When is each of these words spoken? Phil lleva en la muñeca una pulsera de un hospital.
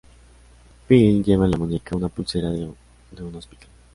Phil 0.87 1.21
lleva 1.21 1.45
en 1.45 1.51
la 1.51 1.57
muñeca 1.59 1.95
una 1.95 2.09
pulsera 2.09 2.49
de 2.49 2.65
un 3.21 3.35
hospital. 3.35 3.69